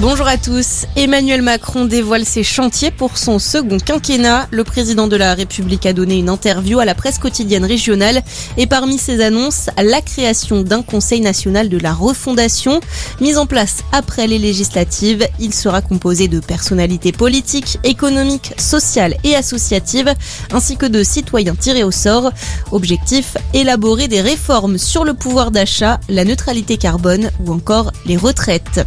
[0.00, 0.86] Bonjour à tous.
[0.94, 4.46] Emmanuel Macron dévoile ses chantiers pour son second quinquennat.
[4.52, 8.22] Le président de la République a donné une interview à la presse quotidienne régionale
[8.56, 12.78] et parmi ses annonces, la création d'un conseil national de la refondation.
[13.20, 19.34] Mis en place après les législatives, il sera composé de personnalités politiques, économiques, sociales et
[19.34, 20.14] associatives,
[20.52, 22.30] ainsi que de citoyens tirés au sort.
[22.70, 28.86] Objectif, élaborer des réformes sur le pouvoir d'achat, la neutralité carbone ou encore les retraites.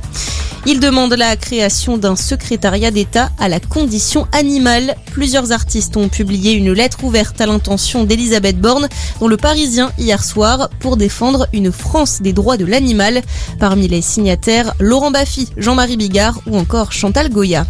[0.67, 4.95] Il demande la création d'un secrétariat d'État à la condition animale.
[5.11, 8.87] Plusieurs artistes ont publié une lettre ouverte à l'intention d'Elisabeth Borne
[9.19, 13.23] dans le Parisien hier soir pour défendre une France des droits de l'animal.
[13.59, 17.65] Parmi les signataires, Laurent Baffy, Jean-Marie Bigard ou encore Chantal Goya.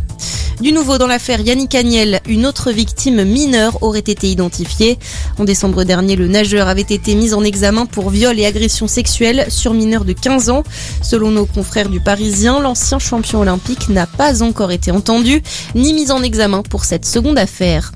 [0.62, 5.00] Du nouveau dans l'affaire Yannick Agnel, une autre victime mineure aurait été identifiée.
[5.40, 9.48] En décembre dernier, le nageur avait été mis en examen pour viol et agression sexuelle
[9.50, 10.64] sur mineur de 15 ans.
[11.02, 15.42] Selon nos confrères du Parisien, l'ancien champion olympique n'a pas encore été entendu
[15.74, 17.92] ni mis en examen pour cette seconde affaire.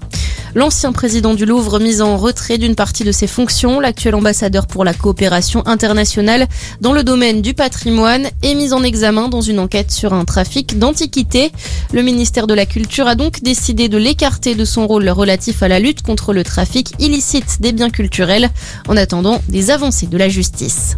[0.57, 4.85] L'ancien président du Louvre mis en retrait d'une partie de ses fonctions, l'actuel ambassadeur pour
[4.85, 6.47] la coopération internationale
[6.79, 10.79] dans le domaine du patrimoine est mis en examen dans une enquête sur un trafic
[10.79, 11.51] d'antiquités.
[11.91, 15.67] Le ministère de la Culture a donc décidé de l'écarter de son rôle relatif à
[15.67, 18.49] la lutte contre le trafic illicite des biens culturels
[18.87, 20.95] en attendant des avancées de la justice.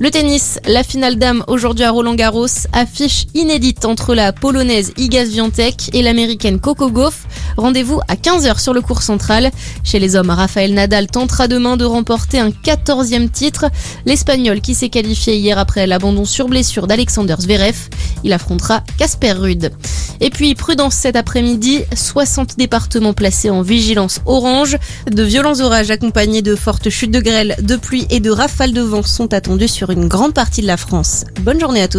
[0.00, 5.26] Le tennis, la finale dame aujourd'hui à Roland Garros, affiche inédite entre la polonaise Iga
[5.26, 7.26] Swiatek et l'américaine Coco Gauff.
[7.56, 9.50] Rendez-vous à 15h sur le cours central.
[9.82, 13.66] Chez les hommes, Rafael Nadal tentera demain de remporter un 14e titre.
[14.06, 17.88] L'Espagnol qui s'est qualifié hier après l'abandon sur blessure d'Alexander Zverev.
[18.22, 19.72] Il affrontera Casper Rude.
[20.20, 24.76] Et puis prudence cet après-midi, 60 départements placés en vigilance orange.
[25.10, 28.82] De violents orages accompagnés de fortes chutes de grêle, de pluie et de rafales de
[28.82, 31.24] vent sont attendus sur une grande partie de la France.
[31.40, 31.96] Bonne journée à tous.